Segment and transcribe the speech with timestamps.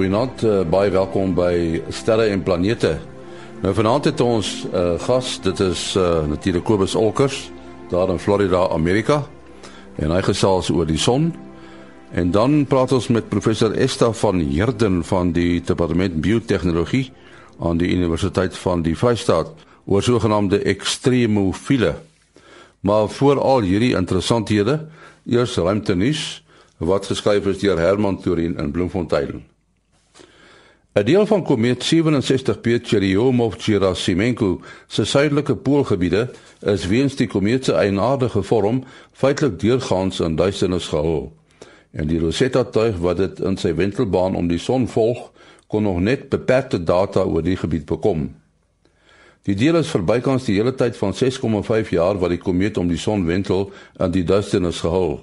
[0.00, 2.94] Goeienaand, uh, baie welkom by Sterre en Planete.
[3.60, 7.50] Nou vanaand het ons 'n uh, gas, dit is uh, natuurlik Kobus Olkers
[7.90, 9.26] daar in Florida, Amerika.
[9.96, 11.34] En hy gesels oor die son.
[12.12, 17.12] En dan praat ons met professor Esta van Heerden van die Departement Biotehnologie
[17.60, 19.52] aan die Universiteit van die Vrystaat
[19.84, 21.94] oor sogenaamde ekstremofiele.
[22.80, 24.86] Maar voor al hierdie interessanthede,
[25.26, 26.44] eers ruimte nuus
[26.78, 29.44] wat geskryf is deur Herman Turin in Bloemfontein.
[30.92, 38.42] 'n Deel van komeet 67P Churyumov-Gerasimenko se suidelike poolgebiede is weens die komeet se eienaardige
[38.42, 38.82] vorm
[39.12, 41.32] feitelik deurgaans in duisternis gehul.
[41.90, 45.30] En die Rosetta-tuig wat dit in sy wentelbaan om die son volg,
[45.66, 48.26] kon nog net beperkte data oor die gebied bekom.
[49.46, 52.98] Die deel is verbykans die hele tyd van 6,5 jaar wat die komeet om die
[52.98, 55.20] son wentel in die duisternis gehul.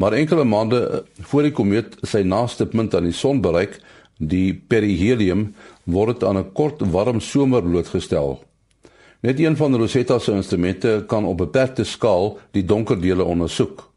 [0.00, 3.76] Maar enkele maande voor die komeet sy naaste punt aan die son bereik,
[4.20, 5.54] die perihelium,
[5.84, 8.38] word aan 'n kort warm somer blootgestel.
[9.20, 13.90] Net een van Rosetta se instrumente kan op 'n beperkte skaal die donker dele ondersoek.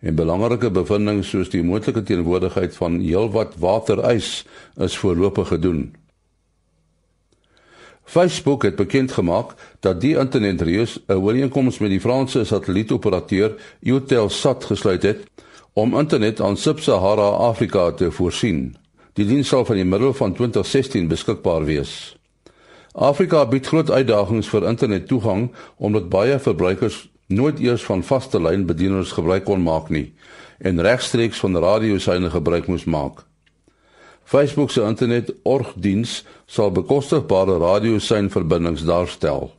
[0.00, 5.94] En belangrike bevindinge soos die moontlike teenwoordigheid van heelwat waterys is voorlopig gedoen.
[8.04, 15.02] Facebook het bekend gemaak dat die internetreus 'n ooreenkoms met die Franse satellietoperateur Eutelsat gesluit
[15.02, 15.26] het
[15.72, 18.76] om internet aan Sub-Sahara Afrika te voorsien.
[19.16, 22.16] Die diens sal van die middel van 2016 beskikbaar wees.
[22.92, 29.44] Afrika bied groot uitdagings vir internettoegang omdat baie verbruikers nooit eers van vaste lynbedieners gebruik
[29.48, 30.10] kon maak nie
[30.58, 33.24] en regstreeks van radiosyne gebruik moes maak.
[34.24, 39.52] Facebook se internet orgdiens sal bekostigbare radiosynverbindings daarstel.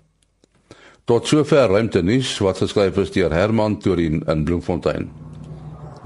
[1.06, 5.27] Tot sover ruimte nuus wat geskryf is deur Herman Torin in Bloemfontein.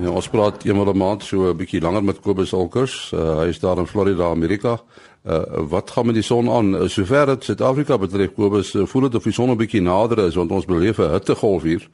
[0.01, 3.11] Ja, ons praat eendag 'n maand so 'n bietjie langer met Kobus Olkers.
[3.13, 4.79] Uh, hy is daar in Florida, Amerika.
[5.25, 6.73] Uh, wat gaan met die son aan?
[6.73, 10.25] Uh, sover dit Suid-Afrika betref, Kobus, uh, voel dit of die son 'n bietjie nader
[10.25, 11.89] is want ons beleef 'n hittegolf hier.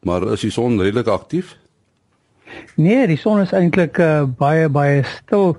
[0.00, 1.56] Maar is die son redelik aktief?
[2.74, 5.56] Nee, die son is eintlik uh, baie baie stil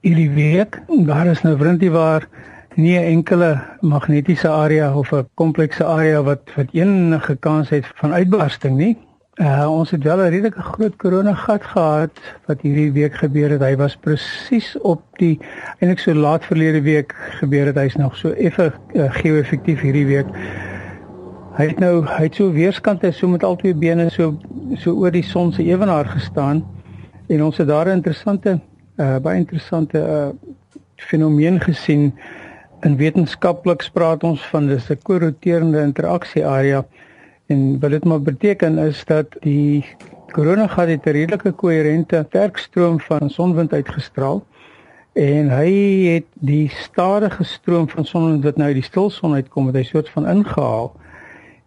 [0.00, 0.80] hierdie week.
[0.88, 2.28] Daar is nou vrindie waar
[2.76, 8.12] nie 'n enkele magnetiese area of 'n komplekse area wat wat enige kans het van
[8.12, 8.96] uitbarsting nie.
[9.36, 12.10] Uh ons het wel 'n redelike groot korona gat gehad
[12.46, 13.60] wat hierdie week gebeur het.
[13.60, 15.38] Hy was presies op die
[15.78, 17.76] eintlik so laat verlede week gebeur het.
[17.76, 20.26] Hy's nog so effe uh, geo-effektief hierdie week.
[21.56, 24.38] Hy het nou hy het so weerskante so met al twee bene so
[24.74, 26.64] so oor die son se ewenaar gestaan
[27.28, 28.60] en ons het daar 'n interessante
[28.96, 30.28] uh baie interessante uh
[30.96, 32.14] fenomeen gesien.
[32.80, 36.86] In wetenskaplik praat ons van dis 'n korroterende interaksie area
[37.46, 39.84] en wat dit maar beteken is dat die
[40.30, 44.44] koronagat het 'n redelike koherente werkstroom van sonwind uitgestraal
[45.16, 45.72] en hy
[46.12, 50.08] het die stadige stroom van sonwind wat nou uit die stilson uitkom, het hy soort
[50.12, 50.90] van ingehaal.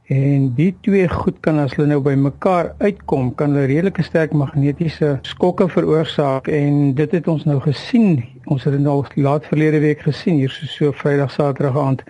[0.09, 4.31] En die twee goed kan as hulle nou by mekaar uitkom, kan hulle redelike sterk
[4.37, 8.23] magnetiese skokke veroorsaak en dit het ons nou gesien.
[8.45, 12.05] Ons het dit nou laat verlede week gesien hier so, so Vrydag Saterdag aand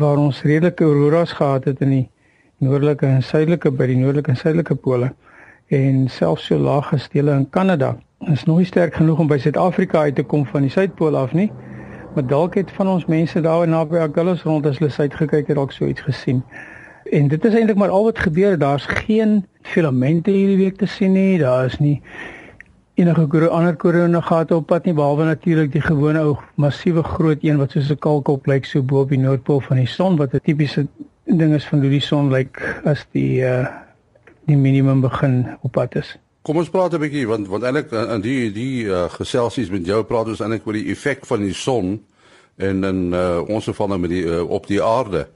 [0.00, 2.06] waar ons redelike auroras gehad het in die
[2.60, 5.10] noordelike en suidelike by die noordelike en suidelike pole
[5.70, 7.94] en selfs so laag gestele in Kanada.
[8.28, 11.32] Is nog nie sterk genoeg om by Suid-Afrika uit te kom van die suidpool af
[11.32, 11.48] nie.
[12.14, 15.56] Maar dalk het van ons mense daar naby Agulhas rond as hulle suid gekyk het
[15.56, 16.42] dalk so iets gesien.
[17.14, 18.58] En dit is eintlik maar al wat gebeur.
[18.58, 21.38] Daar's geen filamente hierdie week te sien nie.
[21.38, 22.00] Daar is nie
[23.00, 27.46] enige kor ander korona gate op pad nie behalwe natuurlik die gewone ou massiewe groot
[27.46, 30.34] een wat soos 'n kalkop lyk so bo op die noordpool van die son wat
[30.34, 30.86] 'n tipiese
[31.38, 33.66] ding is van hoe die son lyk as die uh
[34.50, 36.16] die minimum begin op pad is.
[36.42, 40.02] Kom ons praat 'n bietjie want want eintlik in die die uh, geselsies met jou
[40.04, 42.00] praat ons eintlik oor die effek van die son
[42.56, 45.28] en in uh, ons nou met die uh, op die aarde.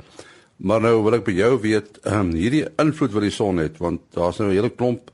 [0.56, 4.00] Maar nou wil ek by jou weet, um, hierdie invloed wat die son het, want
[4.14, 5.10] daar's nou 'n hele klomp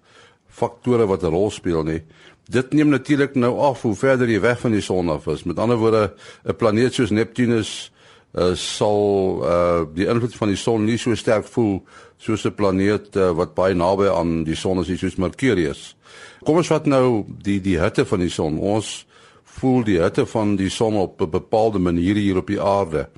[0.48, 2.02] faktore wat 'n rol speel nie.
[2.48, 5.44] Dit neem natuurlik nou af hoe verder jy weg van die son af is.
[5.44, 6.12] Met ander woorde,
[6.44, 7.92] 'n planeet soos Neptunus
[8.32, 11.80] uh, sal uh, die invloed van die son nie so sterk voel
[12.18, 15.96] soos 'n planeet uh, wat baie naby aan die son is, soos Mercurius.
[16.44, 18.58] Kom ons vat nou die die hitte van die son.
[18.58, 19.06] Ons
[19.60, 23.08] voel die hitte van die son op 'n bepaalde manier hier op die aarde.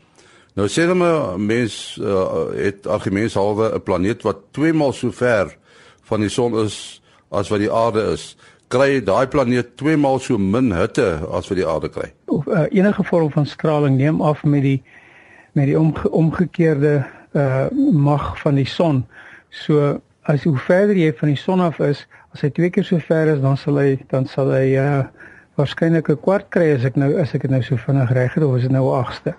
[0.54, 5.10] Nou sê hulle 'n mens uh, het argumente halwe 'n planeet wat 2 maal so
[5.10, 5.56] ver
[6.02, 8.36] van die son is as wat die aarde is.
[8.68, 12.12] Kry daai planeet 2 maal so min hitte as wat die aarde kry.
[12.26, 14.82] Of uh, enige vorm van straling neem af met die
[15.52, 19.04] met die omge omgekeerde uh mag van die son.
[19.48, 22.98] So as hoe verder jy van die son af is, as hy twee keer so
[22.98, 25.04] ver is, dan sal hy dan sal hy uh
[25.60, 28.44] waarskynlik 'n kwart kry as ek nou as ek dit nou so vinnig reg het
[28.44, 29.34] of is dit nou 'n agste.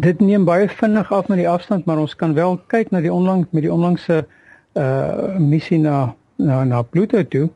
[0.00, 3.12] Dit neem baie vinnig af met die afstand, maar ons kan wel kyk na die
[3.12, 4.26] onlangs met die onlangse
[4.74, 7.50] uh missie na na na Pluto toe.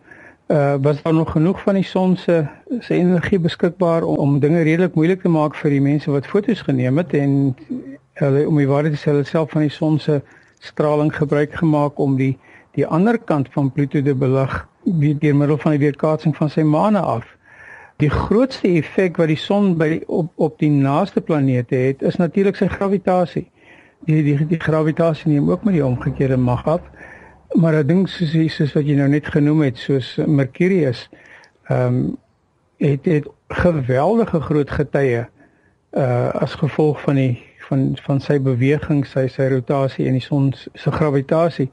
[0.47, 2.47] Uh was daar nog genoeg van die son se
[2.81, 6.61] se energie beskikbaar om, om dinge redelik moeilik te maak vir die mense wat foto's
[6.61, 7.57] geneem het en
[8.21, 10.21] hulle om die waarheid te sê hulle self van die son se
[10.59, 12.35] straling gebruik gemaak om die
[12.75, 17.01] die ander kant van Pluto te belig deur middel van die weerkaatsing van sy maane
[17.01, 17.25] af.
[18.03, 22.57] Die grootste effek wat die son by op op die naaste planete het, is natuurlik
[22.59, 23.47] sy gravitasie.
[24.09, 26.83] Die die die gravitasie neem ook met die omgekeerde mag af.
[27.53, 31.09] Maar 'n ding soos soos wat jy nou net genoem het, soos Mercurius,
[31.69, 32.17] ehm um,
[32.77, 35.27] het het geweldige groot getye
[35.93, 40.53] uh as gevolg van die van van sy beweging, sy sy rotasie en die son
[40.75, 41.71] se gravitasie.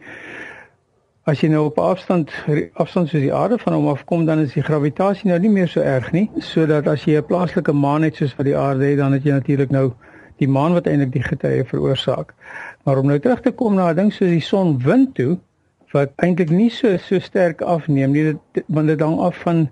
[1.23, 2.31] As jy nou op afstand
[2.73, 5.81] afstand soos die aarde van hom afkom, dan is die gravitasie nou nie meer so
[5.81, 9.13] erg nie, sodat as jy 'n plaaslike maan het soos wat die aarde het, dan
[9.13, 9.91] het jy natuurlik nou
[10.37, 12.33] die maan wat eintlik die getye veroorsaak.
[12.83, 15.37] Maar om nou terug te kom na 'n ding soos die son wind toe
[15.91, 19.69] wat eintlik nie so so sterk afneem nie, dit, want dit hang af van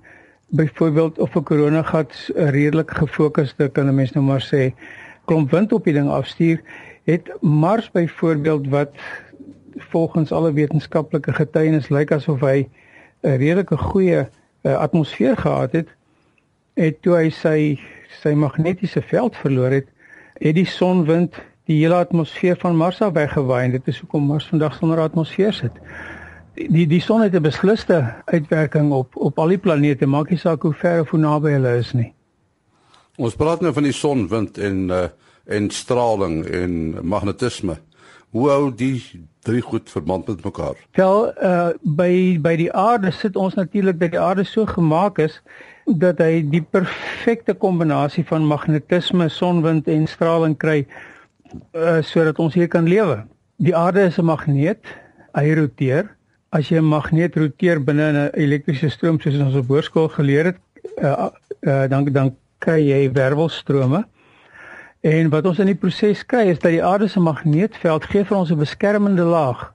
[0.49, 4.73] byvoorbeeld of 'n koronagat redelik gefokusde kan 'n mens nou maar sê
[5.25, 6.61] klomp wind op die ding afstuur,
[7.03, 8.91] het Mars byvoorbeeld wat
[9.77, 12.67] volgens alle wetenskaplike getuienis lyk asof hy
[13.21, 14.27] 'n redelike goeie
[14.61, 15.87] uh, atmosfeer gehad het,
[16.73, 17.79] het toe hy sy
[18.21, 19.87] sy magnetiese veld verloor het,
[20.39, 21.35] het die sonwind
[21.69, 25.53] die hele atmosfeer van Mars af weggewaai en dit is hoekom Mars vandag sonder atmosfeer
[25.53, 25.75] sit.
[26.57, 30.61] Die die son het 'n beslisste uitwerking op op al die planete, maak nie saak
[30.61, 32.13] hoe ver of hoe naby hulle is nie.
[33.17, 35.03] Ons praat nou van die sonwind en uh,
[35.45, 37.77] en straling en magnetisme.
[38.29, 39.01] Hoe hou die
[39.41, 40.75] drie goed verband met mekaar?
[40.91, 45.41] Wel, uh by by die aarde sit ons natuurlik dat die aarde so gemaak is
[45.85, 50.85] dat hy die perfekte kombinasie van magnetisme, sonwind en straling kry
[51.73, 53.25] uh sodat ons hier kan lewe.
[53.57, 54.85] Die aarde is 'n magneet,
[55.33, 56.15] hy roteer.
[56.49, 60.57] As jy 'n magneet roteer binne 'n elektriese stroom soos ons op hoërskool geleer het,
[61.01, 61.27] uh,
[61.61, 64.05] uh dan dan kry jy wervelstrome.
[65.01, 68.37] En wat ons in die proses kry is dat die aarde se magneetveld gee vir
[68.37, 69.73] ons 'n beskermende laag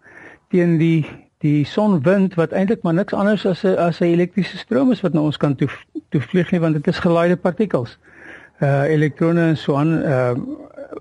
[0.50, 1.06] teen die
[1.44, 5.12] die sonwind wat eintlik maar niks anders as 'n as 'n elektriese stroom is wat
[5.12, 5.68] na ons kan toe
[6.10, 7.98] toe vlieg nie want dit is gelaaide partikels.
[8.60, 10.34] Uh elektrone en so aan uh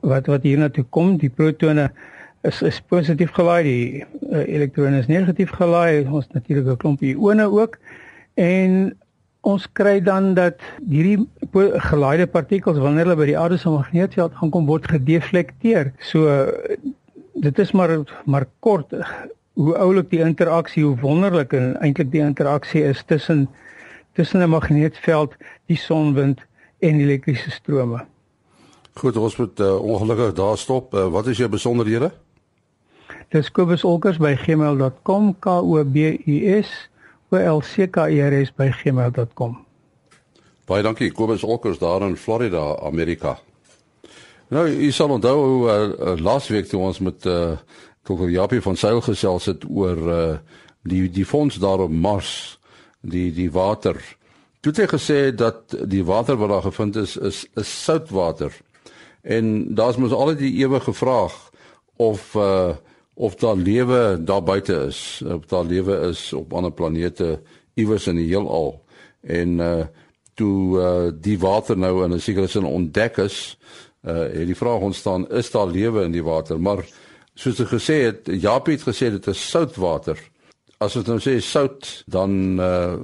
[0.02, 1.92] wat wat hier na toe kom, die protone
[2.44, 6.06] is is positief gelaai, die uh, elektrone is negatief gelaai.
[6.08, 7.78] Ons natuurlik 'n klomp ione ook.
[8.36, 8.98] En
[9.42, 10.60] ons kry dan dat
[10.90, 11.20] hierdie
[11.92, 15.92] gelaaide partikels wanneer hulle by die aarde se magneetveld gaan kom word gedeflekteer.
[16.00, 16.52] So
[17.34, 18.94] dit is maar maar kort
[19.54, 23.48] hoe oulik die interaksie, hoe wonderlik en eintlik die interaksie is tussen
[24.14, 25.36] tussen 'n magneetveld,
[25.66, 26.42] die sonwind
[26.80, 28.06] en elektriese strome.
[28.94, 30.94] Goed, ons moet uh, ongelukkig daar stop.
[30.94, 32.12] Uh, wat is jou besonderhede?
[33.34, 33.82] Dis Kobus
[34.22, 35.96] by gmail.com k o b
[36.26, 36.90] u s
[37.34, 39.66] olcurs@gmail.com.
[40.66, 43.40] Baie dankie Kobus Olkers daar in Florida, Amerika.
[44.48, 47.52] Nou, jy sal onthou hoe uh, uh, laasweek toe ons met uh,
[48.04, 48.30] Dr.
[48.30, 50.38] Japie van Sail gesels het oor uh,
[50.84, 52.60] die die fonds daar op Mars,
[53.02, 53.96] die die water.
[54.62, 58.54] Toe het hy gesê dat die water wat daar gevind is is is soutwater.
[59.24, 61.52] En daar's mos altyd die ewige vraag
[61.96, 62.76] of uh
[63.16, 67.42] of daar lewe daar buite is, of daar lewe is op ander planete
[67.74, 68.82] iewers in die heelal.
[69.22, 69.86] En uh
[70.34, 73.58] toe uh die water nou in 'n sekere sin ontdek is,
[74.02, 76.60] uh het die vraag ontstaan, is daar lewe in die water?
[76.60, 76.84] Maar
[77.34, 80.18] soos ek gesê het, Japie het gesê dit is soutwater.
[80.78, 82.98] As ons nou sê sout, dan uh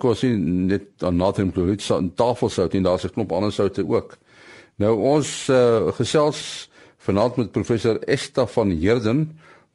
[0.00, 0.36] ons nie
[0.72, 4.18] net aan natriumkloried, aan tafelsout en daar's 'n klomp ander soutte ook.
[4.78, 6.40] Nou ons uh gesels
[7.02, 9.24] vanaand met professor Esta van Heerden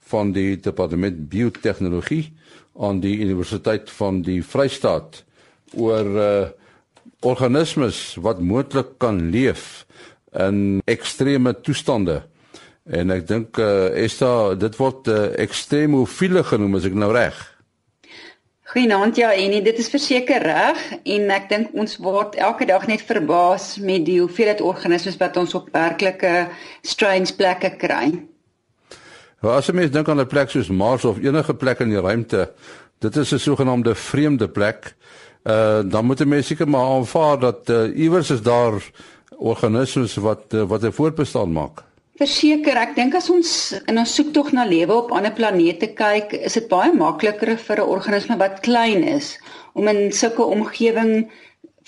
[0.08, 2.32] van die departement biotehnologie
[2.80, 5.24] aan die universiteit van die Vrystaat
[5.76, 6.48] oor uh,
[7.20, 9.86] organismes wat moontlik kan leef
[10.32, 12.22] in ekstreme toestande.
[12.84, 17.38] En ek dink uh, Esta dit word uh, ekstremofiele genoem as ek nou reg.
[18.74, 23.04] Goeienaand ja, en dit is verseker reg en ek dink ons word elke dag net
[23.06, 26.32] verbaas met die hoeveelheid organismes wat ons op werklike
[26.82, 28.08] strange plekke kry.
[29.46, 32.02] Nou as jy mens dink aan 'n plek soos Mars of enige plek in die
[32.02, 32.50] ruimte,
[33.00, 34.96] dit is 'n sogenaamde vreemde plek.
[35.46, 38.74] Uh dan moet 'n mens seker maar aanvaar dat uh, iewers is daar
[39.38, 41.84] organismes wat uh, wat 'n voortbestaan maak.
[42.24, 43.50] Verseker, ek dink as ons
[43.92, 47.82] in ons soek tog na lewe op ander planete kyk, is dit baie makliker vir
[47.84, 49.36] 'n organisme wat klein is
[49.76, 51.28] om in sulke omgewing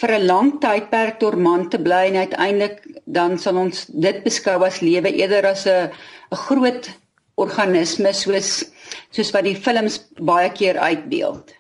[0.02, 4.82] vir 'n lang tydperk dormant te bly en uiteindelik dan sal ons dit beskou as
[4.82, 5.88] lewe eerder as 'n
[6.32, 6.92] 'n groot
[7.38, 8.66] organisme soos
[9.12, 11.56] soos wat die films baie keer uitbeeld.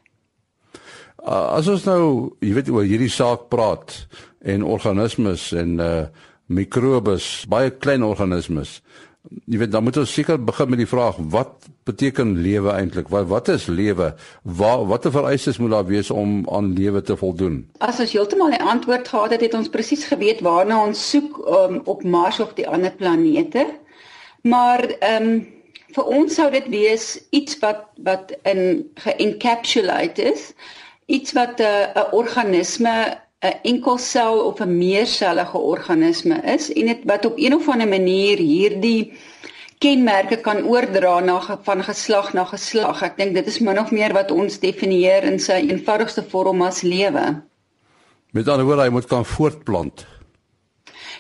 [1.24, 4.08] Uh, as ons nou, jy weet oor hierdie saak praat
[4.44, 6.05] en organismes en uh
[6.48, 8.82] mikrobes, baie klein organismes.
[9.50, 13.10] Jy weet, dan moet ons seker begin met die vraag wat beteken lewe eintlik?
[13.14, 14.12] Wat wat is lewe?
[14.44, 17.64] Wat watter vereistes moet daar wees om aan lewe te voldoen?
[17.82, 21.82] As ons heeltemal die antwoord gehad het, het ons presies geweet waarna ons soek um,
[21.90, 23.68] op Mars of die ander planete.
[24.46, 25.44] Maar ehm um,
[25.96, 30.50] vir ons sou dit wees iets wat wat in ge-encapsulate is,
[31.08, 32.96] iets wat 'n uh, 'n organisme
[33.44, 38.38] 'n enkelsel of 'n meersellige organisme is en dit wat op een of ander manier
[38.38, 39.13] hierdie
[39.77, 43.01] kenmerke kan oordra na van geslag na geslag.
[43.04, 46.82] Ek dink dit is min of meer wat ons definieer in sy eenvoudigste vorm as
[46.82, 47.44] lewe.
[48.32, 50.06] Met ander woorde, hy moet kan voortplant.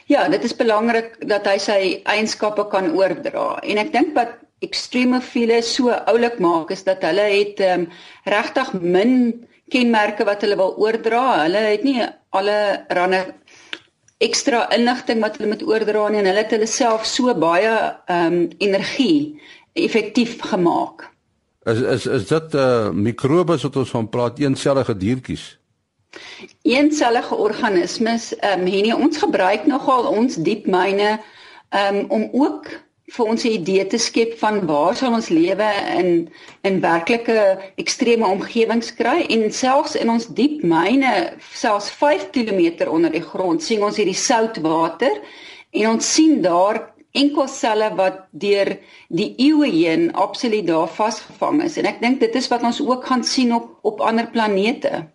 [0.05, 3.59] Ja, dit is belangrik dat hy sy eienskappe kan oordra.
[3.63, 7.87] En ek dink wat ekstremofiele so oulik maak is dat hulle het um,
[8.25, 11.43] regtig min kenmerke wat hulle wil oordra.
[11.43, 12.01] Hulle het nie
[12.35, 13.21] alle rande
[14.23, 18.39] ekstra inligting wat hulle moet oordra nie en hulle het hulle self so baie ehm
[18.39, 19.41] um, energie
[19.73, 21.09] effektief gemaak.
[21.65, 25.57] Is is is dit 'n uh, mikrobes wat ons van praat, eensellige diertjies?
[26.61, 31.19] Eensellige organismes, ehm um, hier ons gebruik nogal ons diepmyne
[31.69, 32.67] ehm um, om ook
[33.13, 36.29] vir ons 'n idee te skep van waar sal ons lewe in
[36.63, 41.11] in werklike ekstreme omgewings kry en selfs in ons diep myne
[41.53, 45.21] selfs 5 km onder die grond sien ons hierdie soutwater
[45.71, 46.81] en ons sien daar
[47.11, 48.73] enkel selle wat deur
[49.09, 53.05] die eeue heen absoluut daar vasgevang is en ek dink dit is wat ons ook
[53.05, 55.05] gaan sien op op ander planete.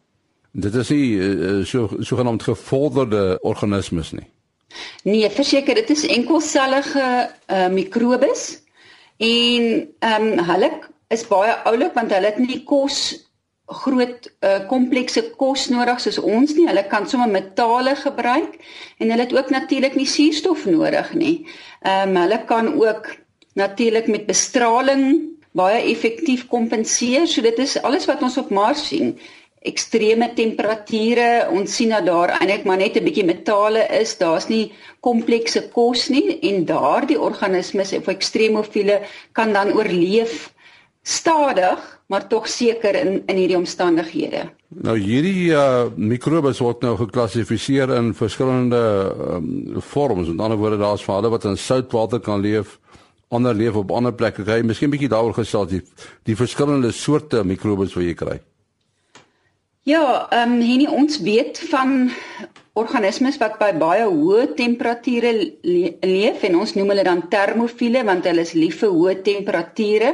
[0.53, 4.27] Dit is nie uh, so sogenaamd gevorderde organismes nie.
[5.05, 7.07] Nee, verseker dit is enkelsellige
[7.51, 8.61] uh, mikrobes
[9.21, 9.67] en
[9.99, 10.71] ehm um, hulle
[11.11, 13.01] is baie oulik want hulle het nie kos
[13.71, 16.67] groot uh, komplekse kos nodig soos ons nie.
[16.67, 18.57] Hulle kan sommer metale gebruik
[18.99, 21.35] en hulle het ook natuurlik nie suurstof nodig nie.
[21.83, 23.13] Ehm um, hulle kan ook
[23.59, 25.05] natuurlik met bestraling
[25.53, 27.27] baie effektief kompenseer.
[27.27, 29.17] So dit is alles wat ons op Mars sien
[29.61, 31.49] ekstreme temperature.
[31.53, 34.17] Ons sien dat daar eintlik maar net 'n bietjie metale is.
[34.19, 39.03] Daar's nie komplekse kos nie en daardie organismes of ekstremofiele
[39.33, 40.53] kan dan oorleef
[41.03, 44.51] stadig maar tog seker in in hierdie omstandighede.
[44.69, 50.29] Nou hierdie uh, mikrobes word nou geklassifiseer in verskillende um, vorms.
[50.29, 52.79] Met ander woorde daar's vir hulle wat in soutwater kan leef
[53.29, 54.43] ander leef op ander plekke.
[54.43, 55.83] Kry miskien bietjie daaroor gesels die,
[56.25, 58.41] die verskillende soorte mikrobes wat jy kry
[59.89, 62.11] Ja, ehm um, hierdie ons weet van
[62.77, 68.27] organismes wat by baie hoë temperature le leef en ons noem hulle dan termofiele want
[68.29, 70.11] hulle is lief vir hoë temperature.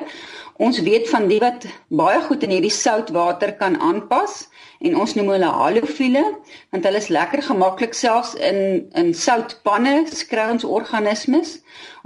[0.62, 1.66] Ons weet van die wat
[2.02, 4.44] baie goed in hierdie soutwater kan aanpas
[4.86, 6.22] en ons noem hulle halofiele
[6.70, 11.56] want hulle is lekker gemaklik selfs in in soutpanne skry ons organismes.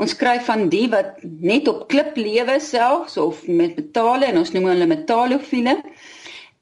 [0.01, 1.21] Ons kry van die wat
[1.53, 5.77] net op klip lewe selfs of met metale en ons noem hulle metalofiele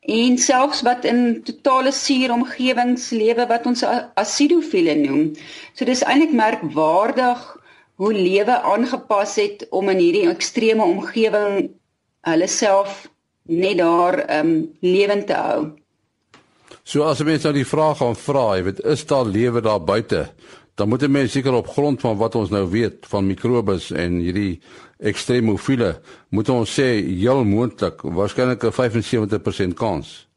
[0.09, 3.85] en selfs wat in totale suur omgewings lewe wat ons
[4.17, 5.35] asidofiele noem.
[5.77, 7.43] So dis eintlik merkwaardig
[8.01, 11.69] hoe lewe aangepas het om in hierdie ekstreme omgewing
[12.29, 13.05] hulle self
[13.49, 15.61] net daar um lewend te hou.
[16.89, 19.83] So as jy mens nou die vraag gaan vra, jy weet, is daar lewe daar
[19.85, 20.23] buite?
[20.79, 24.21] Dan moet jy mens seker op grond van wat ons nou weet van mikrobes en
[24.23, 24.61] hierdie
[25.11, 25.97] ekstremofiele
[26.31, 30.29] moet ons sê heel moontlik waarskynlik 'n 75% kans.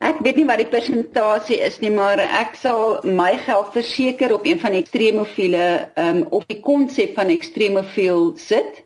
[0.00, 4.46] Ek weet nie wat die persentasie is nie, maar ek sal my geld verseker op
[4.48, 8.80] een van die ekstremofiele ehm um, op die konsep van ekstremofiel sit.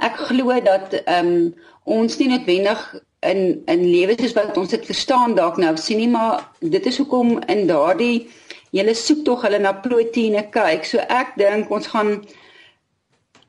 [0.00, 2.80] Ek glo dat ehm um, ons nie noodwendig
[3.20, 6.96] in in lewe soos wat ons dit verstaan dalk nou sien nie, maar dit is
[6.96, 8.26] hoekom in daardie
[8.74, 10.84] hele soek tog hulle na proteïene kyk.
[10.84, 12.16] So ek dink ons gaan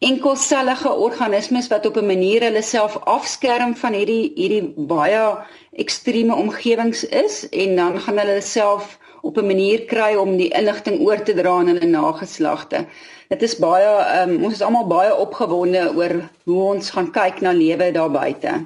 [0.05, 5.23] enkelsellige organismes wat op 'n manier hulle self afskerm van hierdie hierdie baie
[5.71, 10.99] ekstreme omgewings is en dan gaan hulle self op 'n manier kry om die inligting
[11.01, 12.85] oor te dra aan hulle nageslagte.
[13.29, 17.51] Dit is baie um, ons is almal baie opgewonde oor hoe ons gaan kyk na
[17.51, 18.65] lewe daar buite.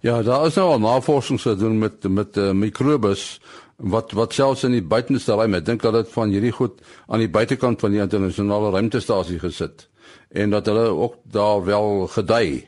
[0.00, 3.40] Ja, daar is nou al navorsing gedoen met met uh, mikrobes
[3.82, 7.22] wat wat selfs in die buitenste ruimte, ek dink dat dit van hierdie goed aan
[7.22, 9.88] die buitekant van die internasionale ruimtestasie gesit
[10.30, 12.66] en dat hulle ook daar wel gedei.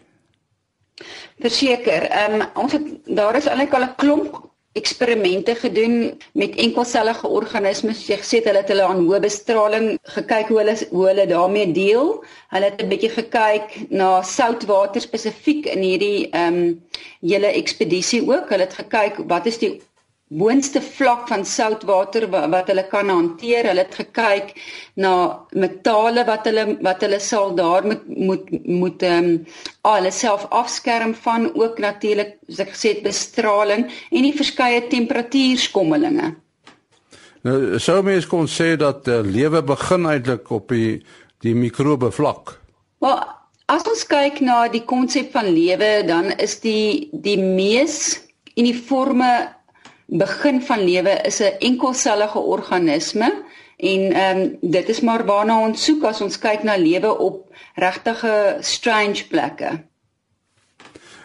[1.42, 4.42] Verseker, ehm um, ons het daar is eintlik al 'n klomp
[4.74, 8.06] eksperimente gedoen met enkelsellige organismes.
[8.06, 12.24] Jy gesê hulle het hulle aan hoë bestraling gekyk hoe hulle hoe hulle daarmee deel.
[12.50, 16.82] Hulle het 'n bietjie gekyk na soutwater spesifiek in hierdie ehm um,
[17.20, 18.50] hele ekspedisie ook.
[18.50, 19.80] Hulle het gekyk wat is die
[20.28, 23.68] boonste vlak van soutwater wat, wat hulle kan hanteer.
[23.68, 24.54] Hulle het gekyk
[24.96, 25.12] na
[25.52, 29.44] metale wat hulle wat hulle sal daar moet moet moet ehm um,
[29.84, 36.34] hulle self afskerm van ook natuurlik soos ek gesê het bestraling en die verskeie temperatuurskommelinge.
[37.44, 41.02] Nou sou mens kon sê dat uh, lewe begin eintlik op die
[41.44, 42.56] die mikrobe vlak.
[43.04, 43.20] Wel
[43.68, 48.16] as ons kyk na die konsep van lewe dan is die die mees
[48.56, 49.28] uniforme
[50.06, 53.32] begin van lewe is 'n enkelsellige organisme
[53.76, 57.54] en ehm um, dit is maar waarna ons soek as ons kyk na lewe op
[57.74, 59.84] regtige strange plekke.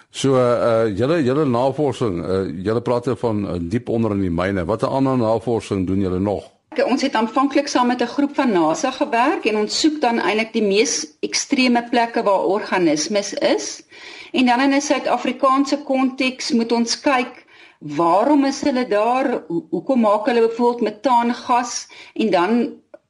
[0.09, 4.33] So uh julle julle navorsing, uh julle praat hier van uh, diep onder in die
[4.33, 4.65] myne.
[4.65, 6.49] Watter ander navorsing doen julle nog?
[6.71, 10.19] Okay, ons het aanvanklik saam met 'n groep van NASA gewerk en ons soek dan
[10.19, 13.83] eintlik die mees ekstreme plekke waar organismes is.
[14.31, 17.45] En dan in 'n Suid-Afrikaanse konteks moet ons kyk
[17.79, 19.43] Waarom is hulle daar?
[19.47, 22.51] Hoekom maak hulle byvoorbeeld metaangas en dan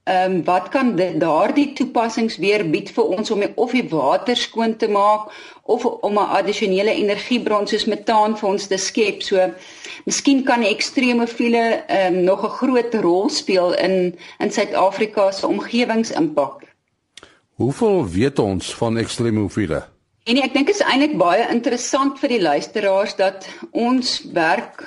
[0.04, 4.76] ehm um, wat kan daardie toepassings weer bied vir ons om of die water skoon
[4.78, 5.34] te maak
[5.64, 9.22] of om 'n addisionele energiebron soos metaan vir ons te skep.
[9.22, 9.50] So
[10.06, 16.64] miskien kan ekstremofiele ehm um, nog 'n groot rol speel in in Suid-Afrika se omgewingsimpak.
[17.56, 19.84] Hoeveel weet ons van ekstremofiele?
[20.30, 24.84] En ek dink dit is eintlik baie interessant vir die luisteraars dat ons werk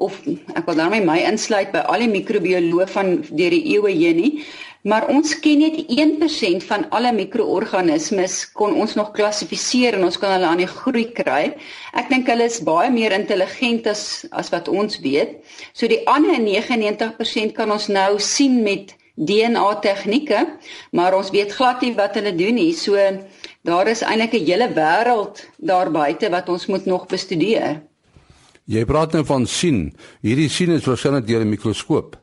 [0.00, 0.14] of
[0.56, 4.30] ek wil daarmee my insluit by al die microbioloë van deur die eeue heen nie,
[4.88, 10.32] maar ons ken net 1% van alle mikroorganismes kon ons nog klassifiseer en ons kan
[10.32, 11.42] hulle aan die groei kry.
[11.92, 15.42] Ek dink hulle is baie meer intelligent as as wat ons weet.
[15.76, 20.46] So die ander 99% kan ons nou sien met DNA tegnieke,
[20.92, 22.72] maar ons weet glad nie wat hulle doen nie.
[22.76, 22.96] So
[23.66, 27.82] daar is eintlik 'n hele wêreld daar buite wat ons moet nog bestudeer.
[28.64, 29.96] Jy praat nou van sien.
[30.22, 32.16] Hierdie sien is waarskynlik deur 'n mikroskoop.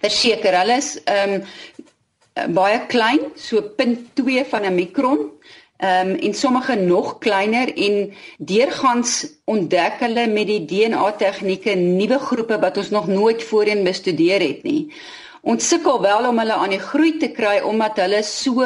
[0.00, 5.30] Verseker, hulle is ehm um, baie klein, so 0.2 van 'n mikron.
[5.76, 12.18] Ehm um, en sommige nog kleiner en deurgangs ontdek hulle met die DNA tegnieke nuwe
[12.18, 14.92] groepe wat ons nog nooit voorheen bestudeer het nie.
[15.40, 18.62] Ons sukkel wel om hulle aan die groei te kry omdat hulle so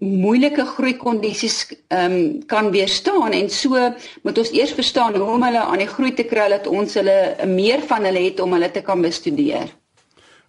[0.00, 1.58] moeilike groeikondisies
[1.92, 3.76] ehm um, kan weerstaan en so
[4.22, 7.36] moet ons eers verstaan hoe om hulle aan die groei te kry dat ons hulle
[7.46, 9.68] meer van hulle het om hulle te kan bestudeer.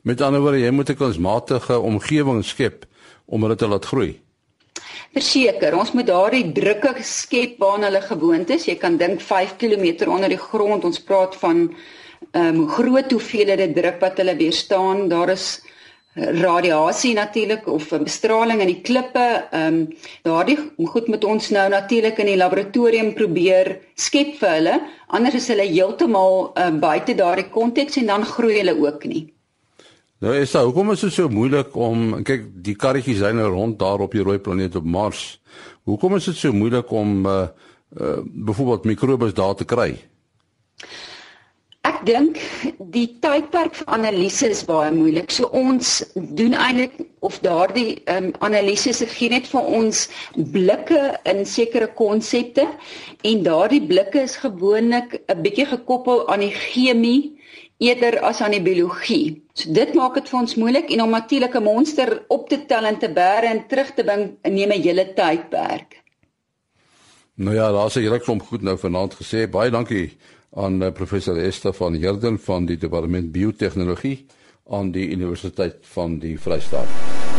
[0.02, 2.86] Met ander woorde, jy moet 'n kunsmatige omgewing skep
[3.26, 4.20] om hulle te laat groei.
[5.12, 8.66] Verseker, ons moet daardie drukke skep waarna hulle gewoond is.
[8.66, 10.84] Jy kan dink 5 km onder die grond.
[10.84, 11.76] Ons praat van
[12.32, 15.10] ehm um, groot hoeveelhede druk wat hulle weerstaan.
[15.10, 15.62] Daar is
[16.16, 19.48] radiasie natuurlik of bestraling in die klippe.
[19.52, 19.98] Ehm um,
[20.28, 20.58] daardie
[20.92, 24.80] goed moet ons nou natuurlik in die laboratorium probeer skep vir hulle.
[25.08, 29.30] Anders is hulle heeltemal uh, buite daardie konteks en dan groei hulle ook nie.
[30.22, 33.80] Nou is dit hoekom is dit so moeilik om kyk die karretjies hy nou rond
[33.80, 35.40] daar op die rooi planeet op Mars.
[35.90, 37.48] Hoekom is dit so moeilik om uh,
[37.98, 39.96] uh byvoorbeeld mikrobes daar te kry?
[42.02, 42.38] Ek dink
[42.96, 45.30] die tydperk vir analises is baie moeilik.
[45.30, 46.00] So ons
[46.34, 50.08] doen eintlik of daardie um, analises gee net vir ons
[50.56, 52.66] blikke in sekere konsepte
[53.22, 57.38] en daardie blikke is gewoonlik 'n bietjie gekoppel aan die chemie
[57.78, 59.38] eerder as aan die biologie.
[59.54, 62.98] So dit maak dit vir ons moeilik en om natuurlike monster op te tel en
[62.98, 66.02] te bære en terug te bring neem 'n hele tydperk.
[67.38, 69.46] Nou ja, daar's 'n hele klomp goed nou vanaand gesê.
[69.46, 70.18] Baie dankie
[70.52, 74.26] aan uh, professor Esther van Heerden van die departement biotehnologie
[74.70, 77.31] aan die Universiteit van die Vrystaat.